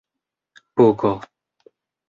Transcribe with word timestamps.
pugo 0.75 1.11